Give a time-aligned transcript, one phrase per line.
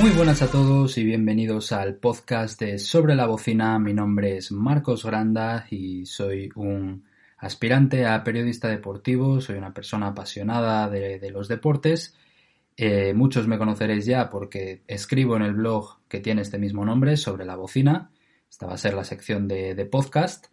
[0.00, 3.78] Muy buenas a todos y bienvenidos al podcast de Sobre la Bocina.
[3.78, 7.04] Mi nombre es Marcos Granda y soy un
[7.36, 12.16] aspirante a periodista deportivo, soy una persona apasionada de, los deportes.
[12.78, 17.18] Eh, muchos me conoceréis ya porque escribo en el blog que tiene este mismo nombre,
[17.18, 18.10] Sobre la Bocina.
[18.48, 20.46] Esta va a ser la sección de, de podcast.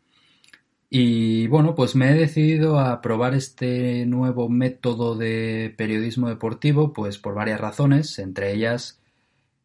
[0.89, 7.17] Y bueno, pues me he decidido a probar este nuevo método de periodismo deportivo, pues
[7.17, 8.99] por varias razones, entre ellas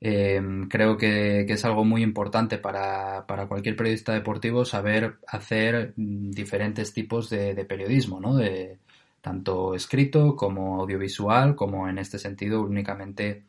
[0.04, 6.92] Em, creo que, es algo muy importante para, cualquier periodista deportivo saber hacer mm, diferentes
[6.92, 8.34] tipos de, periodismo, ¿no?
[8.36, 8.78] De,
[9.20, 13.44] tanto escrito como audiovisual, como en este sentido únicamente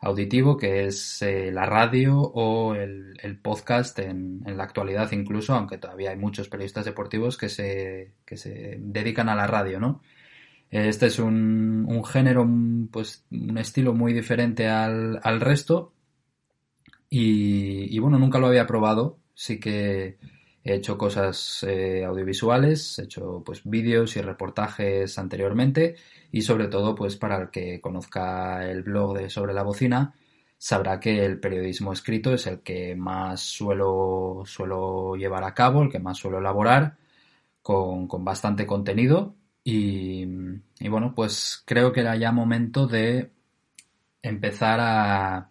[0.00, 5.78] auditivo, que es eh, la radio o el, podcast en, en, la actualidad incluso, aunque
[5.78, 10.02] todavía hay muchos periodistas deportivos que se, que se dedican a la radio, ¿no?
[10.70, 12.48] Este es un, un género,
[12.92, 15.92] pues un estilo muy diferente al, al resto.
[17.08, 19.18] Y, bueno, nunca lo había probado.
[19.34, 20.18] Sí que
[20.62, 25.96] he hecho cosas eh, audiovisuales, he hecho pues vídeos y reportajes anteriormente
[26.30, 30.14] y sobre todo pues para el que conozca el blog de Sobre la Bocina
[30.58, 35.90] sabrá que el periodismo escrito es el que más suelo, suelo llevar a cabo, el
[35.90, 36.98] que más suelo elaborar
[37.62, 40.26] con, con bastante contenido y,
[40.88, 43.30] bueno, pues creo que era ya momento de
[44.22, 45.50] empezar a,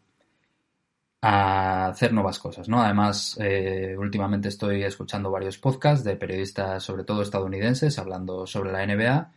[1.21, 2.81] a hacer nuevas cosas, ¿no?
[2.81, 8.85] Además, eh, últimamente estoy escuchando varios podcasts de periodistas, sobre todo estadounidenses, hablando sobre la
[8.85, 9.31] NBA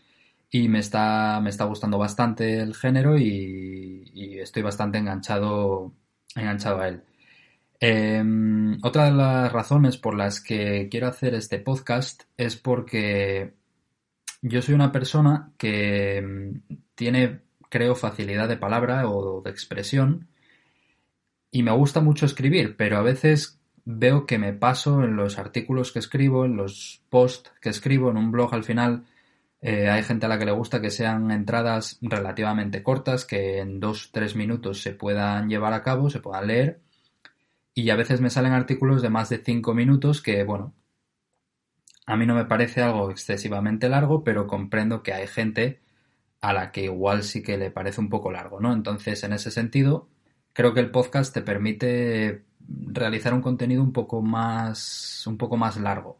[0.50, 5.92] y me está, me está gustando bastante el género y, estoy bastante enganchado,
[6.36, 7.02] enganchado a él.
[7.80, 13.54] Em, otra de las razones por las que quiero hacer este podcast es porque
[14.42, 17.40] yo soy una persona que mm, tiene,
[17.70, 20.28] creo, facilidad de palabra o de expresión
[21.50, 25.92] y me gusta mucho escribir, pero a veces veo que me paso en los artículos
[25.92, 29.04] que escribo, en los posts que escribo, en un blog al final.
[29.60, 33.80] Eh, hay gente a la que le gusta que sean entradas relativamente cortas, que en
[33.80, 36.80] dos, tres minutos se puedan llevar a cabo, se puedan leer.
[37.74, 40.74] Y a veces me salen artículos de más de cinco minutos que, bueno,
[42.06, 45.80] a mí no me parece algo excesivamente largo, pero comprendo que hay gente
[46.40, 48.72] a la que igual sí que le parece un poco largo, ¿no?
[48.72, 50.08] Entonces, en ese sentido,
[50.52, 55.76] creo que el podcast te permite realizar un contenido un poco más, un poco más
[55.78, 56.18] largo.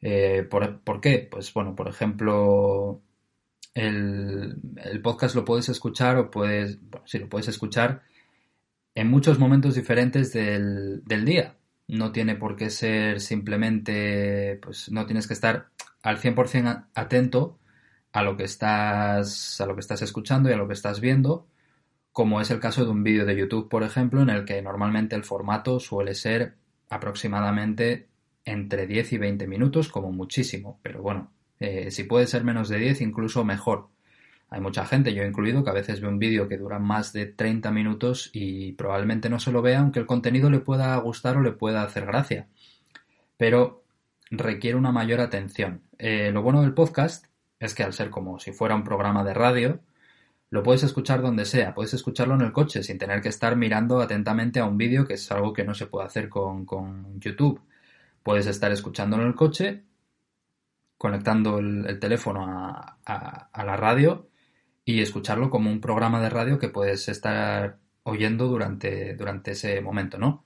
[0.00, 1.26] Eh, ¿por, qué?
[1.30, 3.00] Pues bueno, por ejemplo,
[3.74, 4.60] el,
[5.02, 8.02] podcast lo puedes escuchar o puedes, bueno, sí, lo puedes escuchar
[8.94, 11.56] en muchos momentos diferentes del, del día
[11.88, 15.68] no tiene por qué ser simplemente, pues no tienes que estar
[16.02, 17.58] al 100% atento
[18.12, 21.46] a lo que estás a lo que estás escuchando y a lo que estás viendo,
[22.12, 25.16] como es el caso de un vídeo de YouTube, por ejemplo, en el que normalmente
[25.16, 26.56] el formato suele ser
[26.88, 28.08] aproximadamente
[28.44, 32.78] entre 10 y 20 minutos como muchísimo, pero bueno, eh, si puede ser menos de
[32.78, 33.88] 10 incluso mejor.
[34.54, 37.26] Hay mucha gente, yo incluido, que a veces ve un vídeo que dura más de
[37.26, 41.42] 30 minutos y probablemente no se lo vea, aunque el contenido le pueda gustar o
[41.42, 42.46] le pueda hacer gracia.
[43.36, 43.82] Pero
[44.30, 45.82] requiere una mayor atención.
[45.98, 47.26] Eh, lo bueno del podcast
[47.58, 49.80] es que al ser como si fuera un programa de radio,
[50.50, 54.00] lo puedes escuchar donde sea, puedes escucharlo en el coche sin tener que estar mirando
[54.00, 56.64] atentamente a un vídeo, que es algo que no se puede hacer con,
[57.18, 57.60] YouTube.
[58.22, 59.82] Puedes estar escuchando en el coche,
[60.96, 62.46] conectando el, teléfono
[63.04, 64.28] a, la radio
[64.84, 70.18] y escucharlo como un programa de radio que puedes estar oyendo durante, durante ese momento,
[70.18, 70.44] ¿no?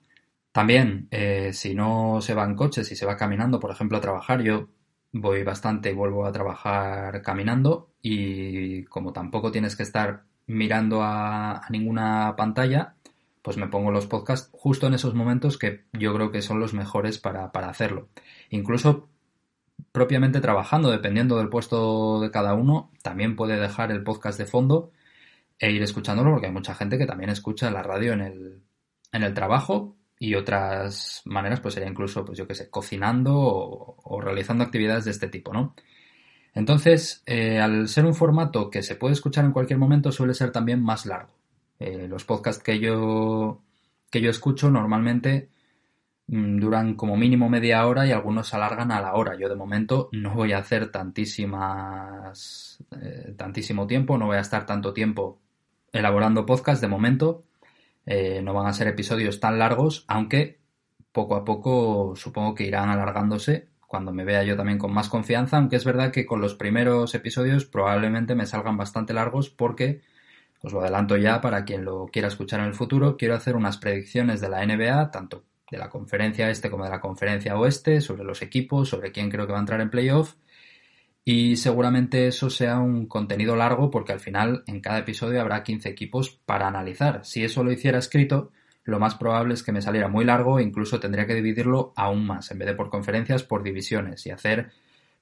[0.53, 4.01] También, eh, si no se va en coche, si se va caminando, por ejemplo, a
[4.01, 4.69] trabajar, yo
[5.13, 11.63] voy bastante y vuelvo a trabajar caminando y como tampoco tienes que estar mirando a,
[11.71, 12.95] ninguna pantalla,
[13.43, 16.75] pues me pongo los podcasts justo en esos momentos que yo creo que son los
[16.75, 18.09] mejores para, para hacerlo.
[18.51, 19.09] Incluso
[19.93, 24.93] propiamente trabajando, dependiendo del puesto de cada uno, también puede dejar el podcast de fondo
[25.59, 28.63] e ir escuchándolo, porque hay mucha gente que también escucha la radio en el,
[29.13, 34.21] en el trabajo y otras maneras, pues sería incluso, pues yo qué sé, cocinando o,
[34.21, 35.75] realizando actividades de este tipo, ¿no?
[36.55, 40.51] Entonces, eh, al ser un formato que se puede escuchar en cualquier momento, suele ser
[40.51, 41.35] también más largo.
[41.79, 43.63] Eh, los podcasts que yo,
[44.11, 45.51] que yo escucho normalmente
[46.29, 49.37] duran como mínimo media hora y algunos alargan a la hora.
[49.39, 54.67] Yo de momento no voy a hacer tantísimas, eh, tantísimo tiempo, no voy a estar
[54.67, 55.41] tanto tiempo
[55.91, 57.45] elaborando podcast de momento.
[58.05, 60.59] Eh, no van a ser episodios tan largos, aunque
[61.13, 65.57] poco a poco supongo que irán alargándose cuando me vea yo también con más confianza,
[65.57, 70.03] aunque es verdad que con los primeros episodios probablemente me salgan bastante largos porque
[70.61, 73.79] os lo adelanto ya para quien lo quiera escuchar en el futuro, quiero hacer unas
[73.79, 78.25] predicciones de la NBA, tanto de la conferencia este como de la conferencia oeste, sobre
[78.25, 80.35] los equipos, sobre quién creo que va a entrar en playoff.
[81.25, 85.89] Y seguramente eso sea un contenido largo porque al final en cada episodio habrá 15
[85.89, 87.25] equipos para analizar.
[87.25, 88.51] Si eso lo hiciera escrito,
[88.85, 92.27] lo más probable es que me saliera muy largo e incluso tendría que dividirlo aún
[92.27, 94.71] más, en vez de por conferencias, por divisiones y hacer,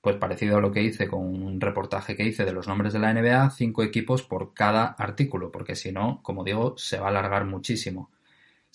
[0.01, 3.01] pues parecido a lo que hice con un reportaje que hice de los nombres de
[3.01, 7.11] la NBA, cinco equipos por cada artículo, porque si no, como digo, se va a
[7.11, 8.11] alargar muchísimo.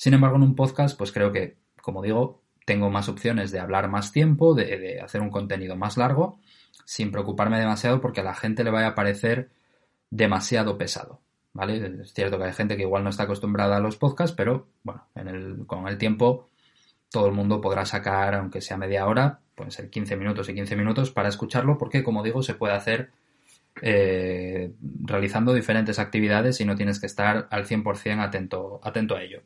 [0.01, 3.87] Sin embargo, en un podcast, pues creo que, como digo, tengo más opciones de hablar
[3.87, 6.39] más tiempo, de, hacer un contenido más largo,
[6.85, 9.51] sin preocuparme demasiado porque a la gente le vaya a parecer
[10.09, 11.21] demasiado pesado.
[11.53, 12.01] ¿vale?
[12.01, 15.05] Es cierto que hay gente que igual no está acostumbrada a los podcasts, pero bueno,
[15.67, 16.49] con el tiempo
[17.11, 20.77] todo el mundo podrá sacar, aunque sea media hora, pueden ser 15 minutos y 15
[20.77, 23.11] minutos para escucharlo, porque como digo, se puede hacer
[23.83, 29.43] eh, realizando diferentes actividades y no tienes que estar al 100% atento, atento a ello.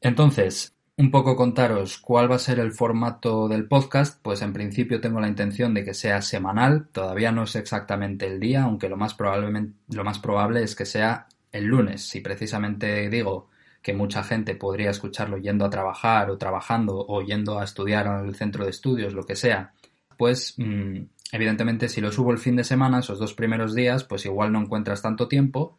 [0.00, 5.00] Entonces, un poco contaros cuál va a ser el formato del podcast, pues en principio
[5.00, 8.96] tengo la intención de que sea semanal, todavía no sé exactamente el día, aunque lo
[8.96, 12.02] más, lo más probable es que sea el lunes.
[12.02, 13.48] Si precisamente digo
[13.80, 18.34] que mucha gente podría escucharlo yendo a trabajar o trabajando o yendo a estudiar al
[18.34, 19.72] centro de estudios, lo que sea,
[20.16, 20.98] pues mm,
[21.32, 24.60] evidentemente si lo subo el fin de semana, esos dos primeros días, pues igual no
[24.60, 25.78] encuentras tanto tiempo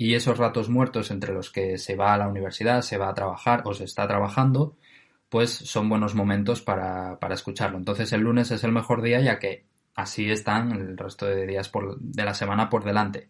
[0.00, 3.14] y esos ratos muertos entre los que se va a la universidad, se va a
[3.14, 4.78] trabajar o se está trabajando,
[5.28, 7.76] pues son buenos momentos para, escucharlo.
[7.76, 11.70] Entonces el lunes es el mejor día ya que así están el resto de días
[11.98, 13.28] de la semana por delante.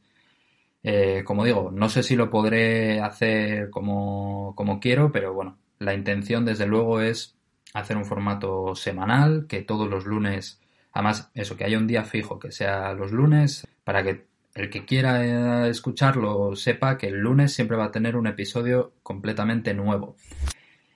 [0.85, 5.93] Eh, como digo, no sé si lo podré hacer como, como quiero, pero bueno, la
[5.93, 7.37] intención desde luego es
[7.75, 10.61] hacer un formato semanal, que todos los lunes,
[10.93, 14.85] además eso, que haya un día fijo, que sea los lunes, para que el que
[14.85, 20.17] quiera eh, escucharlo sepa que el lunes siempre va a tener un episodio completamente nuevo.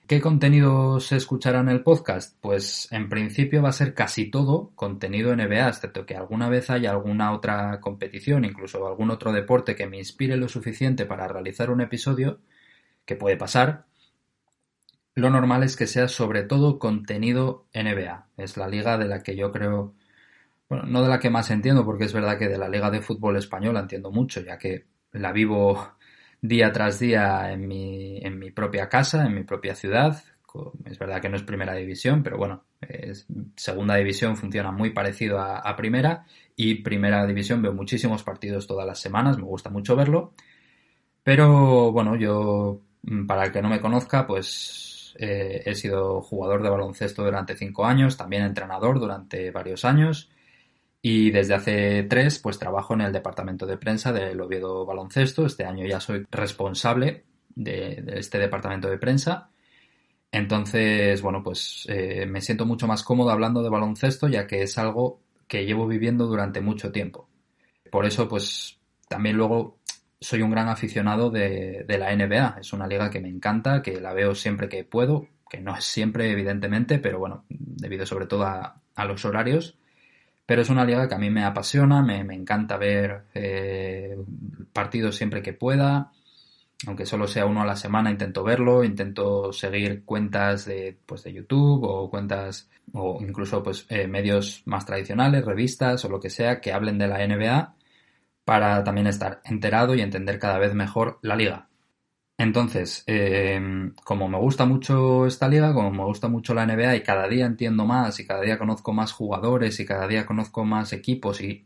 [0.07, 2.37] ¿Qué contenido se escuchará en el podcast?
[2.39, 6.91] Pues en principio va a ser casi todo contenido NBA, excepto que alguna vez haya
[6.91, 11.81] alguna otra competición, incluso algún otro deporte que me inspire lo suficiente para realizar un
[11.81, 12.39] episodio,
[13.05, 13.85] que puede pasar.
[15.15, 18.27] Lo normal es que sea sobre todo contenido NBA.
[18.37, 19.95] Es la liga de la que yo creo
[20.67, 23.01] bueno, no de la que más entiendo, porque es verdad que de la Liga de
[23.01, 25.95] Fútbol Española entiendo mucho, ya que la vivo
[26.41, 30.23] día tras día en mi, en mi propia casa, en mi propia ciudad.
[30.85, 33.27] Es verdad que no es primera división, pero bueno, es,
[33.57, 36.25] segunda división funciona muy parecido a, primera
[36.55, 40.33] y primera división veo muchísimos partidos todas las semanas, me gusta mucho verlo.
[41.23, 46.63] Pero bueno, yo, mm, para el que no me conozca, pues eh, he sido jugador
[46.63, 50.29] de baloncesto durante cinco años, también entrenador durante varios años
[51.07, 55.45] y desde hace tres, pues trabajo en el departamento de prensa del Oviedo Baloncesto.
[55.45, 59.51] Este año ya soy responsable de, este departamento de prensa.
[60.31, 64.79] Entonces, bueno, pues eh, me siento mucho más cómodo hablando de baloncesto, ya que es
[64.79, 67.29] algo que llevo viviendo durante mucho tiempo.
[67.91, 69.77] Por eso, pues también luego
[70.19, 72.57] soy un gran aficionado de, la NBA.
[72.61, 75.83] Es una liga que me encanta, que la veo siempre que puedo, que no es
[75.85, 79.77] siempre, evidentemente, pero bueno, debido sobre todo a los horarios.
[80.45, 84.15] Pero es una liga que a mí me apasiona, me, encanta ver eh,
[84.73, 86.11] partidos siempre que pueda.
[86.87, 91.33] Aunque solo sea uno a la semana, intento verlo, intento seguir cuentas de, pues, de
[91.33, 96.61] YouTube o cuentas o incluso pues, eh, medios más tradicionales, revistas o lo que sea
[96.61, 97.75] que hablen de la NBA
[98.43, 101.69] para también estar enterado y entender cada vez mejor la liga.
[102.37, 107.03] Entonces, eh, como me gusta mucho esta liga, como me gusta mucho la NBA y
[107.03, 110.91] cada día entiendo más y cada día conozco más jugadores y cada día conozco más
[110.93, 111.65] equipos y,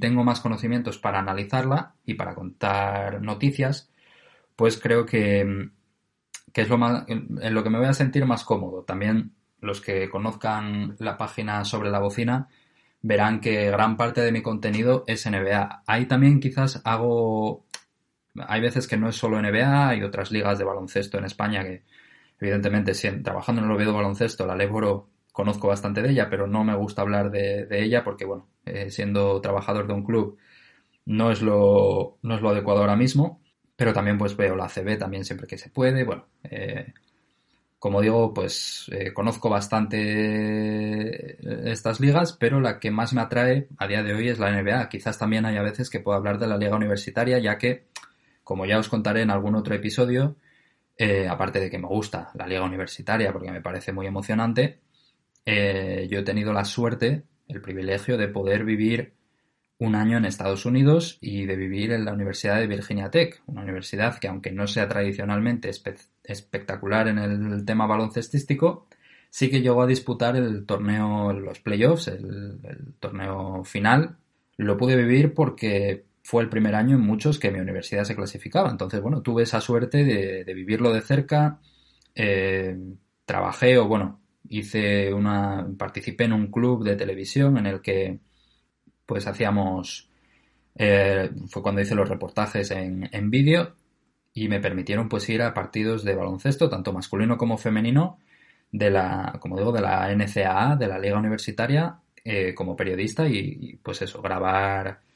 [0.00, 3.90] tengo más conocimientos para analizarla y para contar noticias,
[4.56, 5.70] pues creo que,
[6.54, 8.84] es lo más, en lo que me voy a sentir más cómodo.
[8.84, 12.48] También los que conozcan la página sobre la bocina
[13.02, 15.82] verán que gran parte de mi contenido es NBA.
[15.86, 17.64] Ahí también quizás hago
[18.46, 21.82] hay veces que no es solo NBA, hay otras ligas de baloncesto en España que,
[22.40, 22.92] evidentemente,
[23.22, 27.02] trabajando en el Oviedo Baloncesto, la Leboro conozco bastante de ella, pero no me gusta
[27.02, 30.36] hablar de, ella porque, bueno, eh, siendo trabajador de un club
[31.06, 33.40] no es, lo, no es lo adecuado ahora mismo,
[33.76, 36.92] pero también pues veo la CB también siempre que se puede, bueno, eh,
[37.78, 41.38] como digo, pues eh, conozco bastante
[41.70, 44.88] estas ligas, pero la que más me atrae a día de hoy es la NBA.
[44.88, 47.86] Quizás también haya veces que puedo hablar de la liga universitaria, ya que
[48.48, 50.36] como ya os contaré en algún otro episodio,
[50.96, 54.80] eh, aparte de que me gusta la liga universitaria porque me parece muy emocionante,
[55.44, 59.12] eh, yo he tenido la suerte, el privilegio de poder vivir
[59.76, 63.60] un año en Estados Unidos y de vivir en la Universidad de Virginia Tech, una
[63.60, 65.70] universidad que aunque no sea tradicionalmente
[66.24, 68.88] espectacular en el tema baloncestístico,
[69.28, 74.16] sí que llegó a disputar el torneo, los playoffs, el, torneo final.
[74.56, 78.70] Lo pude vivir porque fue el primer año en muchos que mi universidad se clasificaba.
[78.70, 81.58] Entonces, bueno, tuve esa suerte de, vivirlo de cerca.
[82.14, 82.76] Eh,
[83.24, 88.18] trabajé o, bueno, hice una, participé en un club de televisión en el que
[89.06, 90.10] pues hacíamos,
[90.74, 93.74] eh, fue cuando hice los reportajes en, en vídeo
[94.34, 98.18] y me permitieron pues ir a partidos de baloncesto, tanto masculino como femenino,
[98.70, 103.80] de la, como digo, de la NCAA, de la Liga Universitaria, eh, como periodista y,
[103.82, 105.07] pues eso, grabar,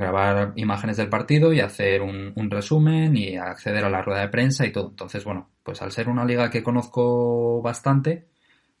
[0.00, 4.66] grabar imágenes del partido y hacer un, resumen y acceder a la rueda de prensa
[4.66, 4.88] y todo.
[4.88, 8.26] Entonces, bueno, pues al ser una liga que conozco bastante,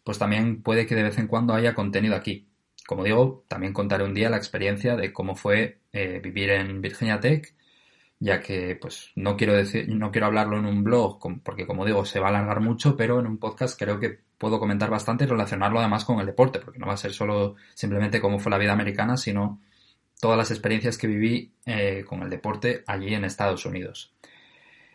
[0.02, 2.48] pues también puede que de vez en cuando haya contenido aquí.
[2.86, 7.20] Como digo, también contaré un día la experiencia de cómo fue eh, vivir en Virginia
[7.20, 7.54] Tech,
[8.18, 12.04] ya que pues no quiero decir, no quiero hablarlo en un blog, porque como digo,
[12.04, 15.26] se va a alargar mucho, pero en un podcast creo que puedo comentar bastante y
[15.26, 18.58] relacionarlo además con el deporte, porque no va a ser solo simplemente cómo fue la
[18.58, 19.60] vida americana, sino
[20.20, 24.14] todas las experiencias que viví eh, con el deporte allí en Estados Unidos.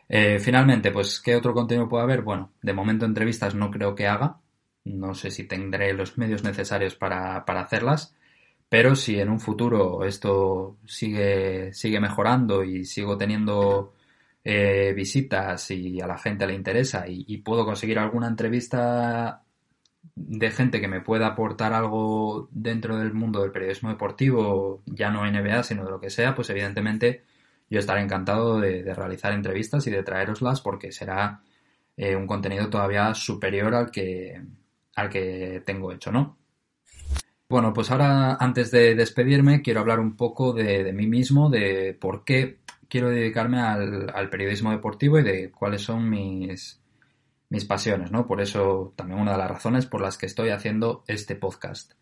[0.08, 2.22] Eh, finalmente, pues, ¿qué otro contenido puede haber?
[2.22, 4.40] Bueno, de momento entrevistas no creo que haga,
[4.86, 8.16] no sé si tendré los medios necesarios para, hacerlas,
[8.70, 13.94] pero si en un futuro esto sigue, sigue mejorando y sigo teniendo
[14.44, 19.45] eh, visitas y a la gente le interesa y, puedo conseguir alguna entrevista
[20.16, 25.30] de gente que me pueda aportar algo dentro del mundo del periodismo deportivo, ya no
[25.30, 27.24] NBA, sino de lo que sea, pues evidentemente
[27.70, 31.42] yo estaré encantado de, realizar entrevistas y de traeroslas porque será
[31.98, 34.42] eh, un contenido todavía superior al que,
[34.96, 36.38] al que tengo hecho, ¿no?
[37.48, 42.24] Bueno, pues ahora antes de despedirme quiero hablar un poco de, mí mismo, de por
[42.24, 46.82] qué quiero dedicarme al, periodismo deportivo y de cuáles son mis,
[47.50, 48.28] mis pasiones, ¿no?
[48.28, 51.94] Por eso también una de las razones por las que estoy haciendo este podcast.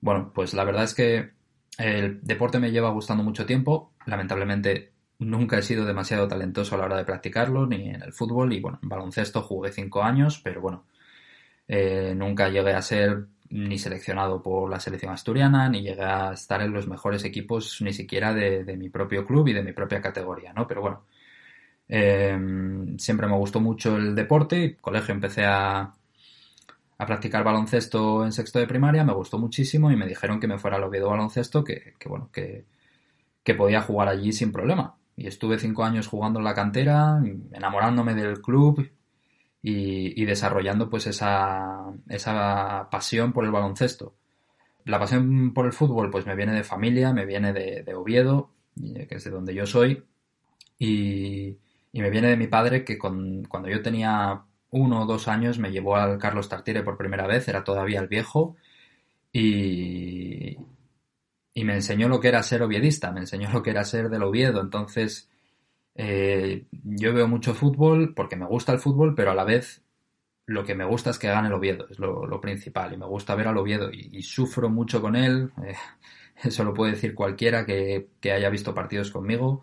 [0.00, 1.30] Bueno, pues la verdad es que
[1.78, 3.92] el deporte me lleva gustando mucho tiempo.
[4.06, 8.52] Lamentablemente nunca he sido demasiado talentoso a la hora de practicarlo, ni en el fútbol.
[8.52, 10.84] Y bueno, en baloncesto jugué cinco años, pero bueno,
[11.68, 16.62] eh, nunca llegué a ser ni seleccionado por la selección asturiana, ni llegué a estar
[16.62, 20.52] en los mejores equipos ni siquiera de, mi propio club y de mi propia categoría,
[20.52, 20.66] ¿no?
[20.66, 21.04] Pero bueno,
[21.90, 25.92] em, siempre me gustó mucho el deporte y colegio empecé a,
[26.98, 30.58] a practicar baloncesto en sexto de primaria, me gustó muchísimo y me dijeron que me
[30.58, 32.64] fuera al Oviedo Baloncesto, que, que bueno, que,
[33.42, 34.96] que podía jugar allí sin problema.
[35.16, 37.20] Y estuve cinco años jugando en la cantera,
[37.52, 38.90] enamorándome del club
[39.62, 44.14] y, desarrollando pues esa, esa pasión por el baloncesto.
[44.84, 49.14] La pasión por el fútbol pues me viene de familia, me viene de, Oviedo, que
[49.14, 50.04] es de donde yo soy,
[50.78, 51.58] y,
[51.92, 55.96] me viene de mi padre que cuando yo tenía uno o dos años me llevó
[55.96, 58.56] al Carlos Tartiere por primera vez, era todavía el viejo,
[59.32, 60.56] y,
[61.54, 64.22] y me enseñó lo que era ser oviedista, me enseñó lo que era ser del
[64.22, 65.30] Oviedo, entonces
[65.94, 69.82] eh, yo veo mucho fútbol porque me gusta el fútbol, pero a la vez
[70.46, 72.92] lo que me gusta es que gane el Oviedo, es lo, principal.
[72.92, 75.52] Y me gusta ver al Oviedo y, sufro mucho con él.
[75.64, 75.74] Eh,
[76.42, 79.62] eso lo puede decir cualquiera que, haya visto partidos conmigo.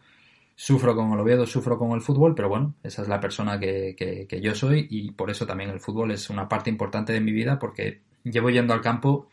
[0.59, 4.27] Sufro con el Oviedo, sufro con el fútbol, pero bueno, esa es la persona que,
[4.41, 7.59] yo soy y por eso también el fútbol es una parte importante de mi vida
[7.59, 9.29] porque llevo yendo al campo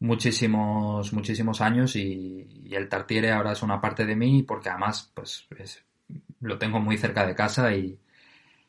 [0.00, 5.12] muchísimos, muchísimos años y, y el Tartiere ahora es una parte de mí porque además
[5.14, 5.84] pues es,
[6.40, 7.96] lo tengo muy cerca de casa y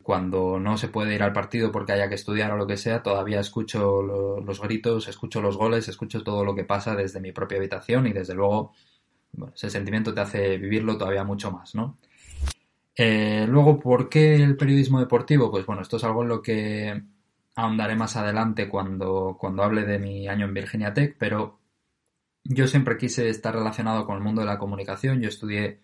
[0.03, 3.01] cuando no se puede ir al partido porque haya que estudiar o lo que sea,
[3.01, 7.58] todavía escucho los gritos, escucho los goles, escucho todo lo que pasa desde mi propia
[7.58, 8.74] habitación y desde luego
[9.53, 11.98] ese sentimiento te hace vivirlo todavía mucho más, ¿no?
[12.95, 15.50] Eh, luego, ¿por qué el periodismo deportivo?
[15.50, 17.01] Pues bueno, esto es algo en lo que
[17.55, 21.59] ahondaré más adelante cuando, cuando hable de mi año en Virginia Tech, pero
[22.43, 25.21] yo siempre quise estar relacionado con el mundo de la comunicación.
[25.21, 25.79] Yo estudié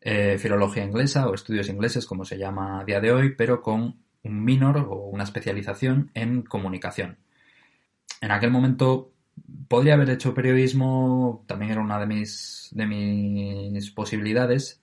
[0.00, 4.00] eh, filología inglesa o estudios ingleses, como se llama a día de hoy, pero con
[4.22, 7.18] un minor o una especialización en comunicación.
[8.20, 9.12] En aquel momento
[9.68, 14.82] podría haber hecho periodismo, también era una de mis, de mis posibilidades,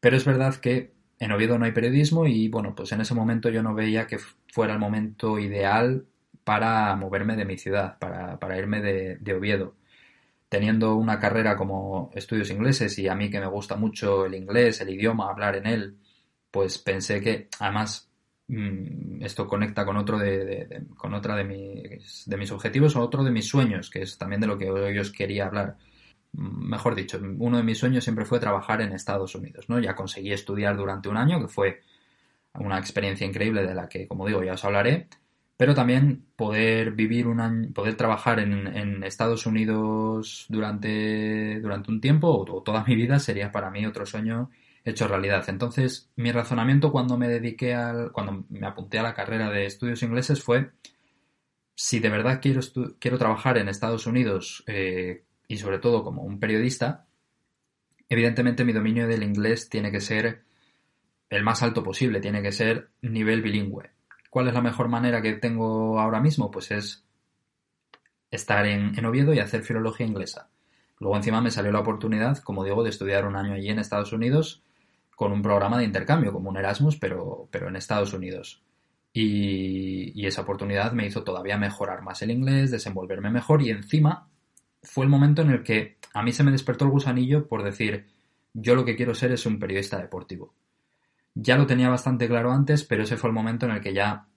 [0.00, 3.50] pero es verdad que en Oviedo no hay periodismo y bueno, pues en ese momento
[3.50, 4.18] yo no veía que
[4.52, 6.06] fuera el momento ideal
[6.44, 9.74] para moverme de mi ciudad, para, irme de Oviedo.
[10.48, 14.80] Teniendo una carrera como estudios ingleses y a mí que me gusta mucho el inglés,
[14.80, 15.98] el idioma, hablar en él,
[16.50, 18.07] pues pensé que además
[19.20, 23.30] esto conecta con otro de, con otra de mis, de mis objetivos o otro de
[23.30, 25.76] mis sueños, que es también de lo que hoy os quería hablar.
[26.32, 29.78] mejor dicho, uno de mis sueños siempre fue trabajar en Estados Unidos, ¿no?
[29.80, 31.82] Ya conseguí estudiar durante un año, que fue
[32.54, 35.08] una experiencia increíble de la que, como digo, ya os hablaré,
[35.58, 42.28] pero también poder vivir un año, poder trabajar en, Estados Unidos durante, durante un tiempo
[42.28, 44.50] o, toda mi vida sería para mí otro sueño
[44.84, 45.44] hecho realidad.
[45.48, 50.02] Entonces, mi razonamiento cuando me dediqué al, cuando me apunté a la carrera de estudios
[50.02, 50.70] ingleses fue
[51.74, 52.60] si de verdad quiero,
[52.98, 57.06] quiero trabajar en Estados Unidos eh, y sobre todo como un periodista,
[58.08, 60.42] evidentemente mi dominio del inglés tiene que ser
[61.30, 63.90] el más alto posible, tiene que ser nivel bilingüe.
[64.28, 66.50] ¿Cuál es la mejor manera que tengo ahora mismo?
[66.50, 67.04] Pues es
[68.30, 70.50] estar en, Oviedo y hacer filología inglesa.
[70.98, 74.12] Luego encima me salió la oportunidad, como digo, de estudiar un año allí en Estados
[74.12, 74.64] Unidos
[75.18, 78.62] con un programa de intercambio, como un Erasmus, pero, pero en Estados Unidos.
[79.12, 84.28] Y, esa oportunidad me hizo todavía mejorar más el inglés, desenvolverme mejor y encima
[84.80, 88.06] fue el momento en el que a mí se me despertó el gusanillo por decir,
[88.54, 90.54] yo lo que quiero ser es un periodista deportivo.
[91.34, 94.28] Ya lo tenía bastante claro antes, pero ese fue el momento en el que ya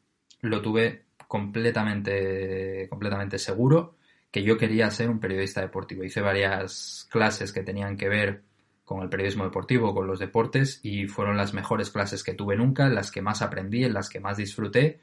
[0.42, 3.98] lo tuve completamente, completamente seguro
[4.32, 6.04] que yo quería ser un periodista deportivo.
[6.04, 8.51] Hice varias clases que tenían que ver
[8.92, 12.90] con el periodismo deportivo, con los deportes, y fueron las mejores clases que tuve nunca,
[12.90, 15.00] las que más aprendí, en las que más disfruté.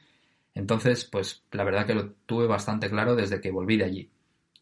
[0.55, 4.11] Entonces, pues la verdad que lo tuve bastante claro desde que volví de allí.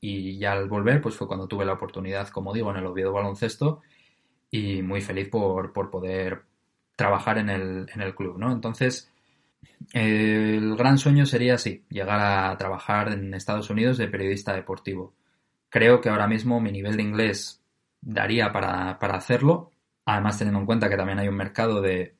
[0.00, 3.12] Y ya al volver, pues fue cuando tuve la oportunidad, como digo, en el Oviedo
[3.12, 3.82] Baloncesto,
[4.48, 6.42] y muy feliz por, por poder
[6.94, 8.52] trabajar en el, en el club, ¿no?
[8.52, 9.10] Entonces,
[9.92, 15.14] el gran sueño sería, así, llegar a trabajar en Estados Unidos de periodista deportivo.
[15.68, 17.60] Creo que ahora mismo mi nivel de inglés
[18.06, 19.72] daría para, hacerlo,
[20.04, 22.16] además teniendo en cuenta que también hay un mercado de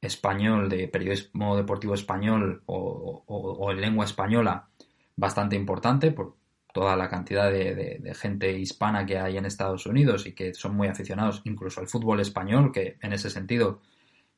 [0.00, 4.68] español, de periodismo deportivo español o, en lengua española
[5.14, 6.36] bastante importante por
[6.72, 10.76] toda la cantidad de, de, gente hispana que hay en Estados Unidos y que son
[10.76, 13.80] muy aficionados incluso al fútbol español, que en ese sentido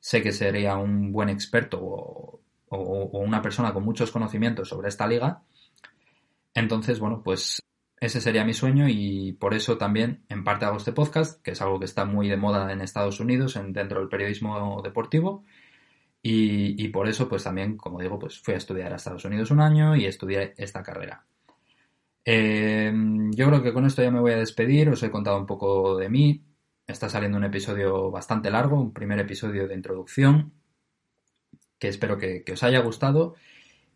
[0.00, 5.42] sé que sería un buen experto o, una persona con muchos conocimientos sobre esta liga.
[6.54, 7.62] Entonces, bueno, pues
[8.02, 11.62] ese sería mi sueño y por eso también en parte hago este podcast, que es
[11.62, 15.44] algo que está muy de moda en Estados Unidos, en, dentro del periodismo deportivo.
[16.24, 19.60] Y, por eso, pues también, como digo, pues fui a estudiar a Estados Unidos un
[19.60, 21.26] año y estudié esta carrera.
[22.24, 22.92] Eh,
[23.30, 25.96] yo creo que con esto ya me voy a despedir, os he contado un poco
[25.96, 26.44] de mí,
[26.86, 30.52] Está saliendo un episodio bastante largo, un primer episodio de introducción,
[31.78, 33.34] que espero que, os haya gustado.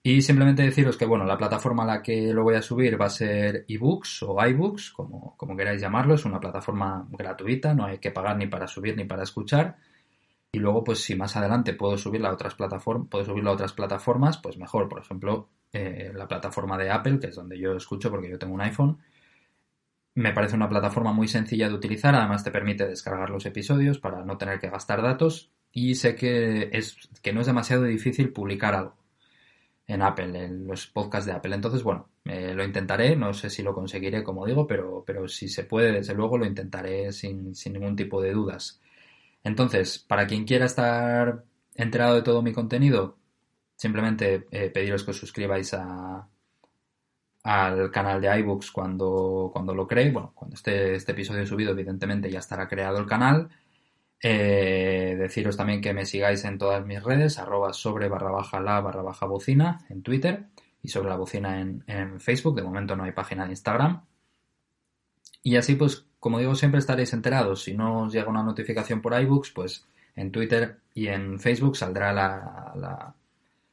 [0.08, 3.06] Y simplemente deciros que, bueno, la plataforma a la que lo voy a subir va
[3.06, 6.14] a ser ebooks o iBooks, como, como queráis llamarlo.
[6.14, 9.78] Es una plataforma gratuita, no hay que pagar ni para subir ni para escuchar.
[10.52, 13.72] Y luego, pues si más adelante puedo subirla a otras plataformas, puedo subirlo a otras
[13.72, 14.88] plataformas, pues mejor.
[14.88, 18.54] Por ejemplo, eh, la plataforma de Apple, que es donde yo escucho porque yo tengo
[18.54, 18.98] un iPhone,
[20.14, 24.24] me parece una plataforma muy sencilla de utilizar, además te permite descargar los episodios para
[24.24, 28.76] no tener que gastar datos y sé que, es, que no es demasiado difícil publicar
[28.76, 29.05] algo
[29.86, 31.54] en Apple, en los podcasts de Apple.
[31.54, 35.48] Entonces, bueno, eh, lo intentaré, no sé si lo conseguiré, como digo, pero, pero si
[35.48, 38.80] se puede, desde luego, lo intentaré sin, sin ningún tipo de dudas.
[39.44, 41.44] Entonces, para quien quiera estar
[41.74, 43.16] enterado de todo mi contenido,
[43.76, 46.28] simplemente eh, pediros que os suscribáis a,
[47.44, 50.10] al canal de iBooks cuando, cuando lo cree.
[50.10, 53.48] Bueno, cuando esté este episodio subido, evidentemente ya estará creado el canal.
[54.22, 58.80] Eh, deciros también que me sigáis en todas mis redes, arroba sobre barra baja la
[58.80, 60.46] barra baja bocina en Twitter
[60.82, 62.56] y sobre la bocina en, Facebook.
[62.56, 64.04] De momento no hay página de Instagram.
[65.42, 67.62] Y así, pues, como digo, siempre estaréis enterados.
[67.64, 72.12] Si no os llega una notificación por iBooks, pues en Twitter y en Facebook saldrá
[72.12, 73.14] la, la,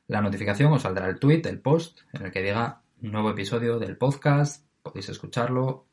[0.07, 3.97] la notificación o saldrá el tweet, el post, en el que diga nuevo episodio del
[3.97, 5.87] podcast, podéis escucharlo,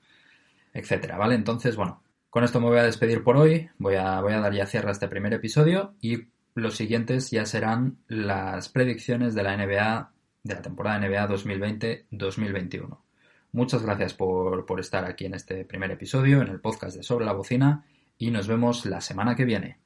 [0.72, 1.34] etcétera, ¿vale?
[1.34, 4.54] Entonces, bueno, con esto me voy a despedir por hoy, voy a, voy a dar
[4.54, 9.56] ya cierre a este primer episodio y los siguientes ya serán las predicciones de la
[9.56, 10.12] NBA,
[10.44, 12.98] de la temporada NBA 2020-2021.
[13.52, 17.24] Muchas gracias por, por estar aquí en este primer episodio, en el podcast de Sobre
[17.24, 17.84] la Bocina,
[18.16, 19.78] y nos vemos la semana que viene.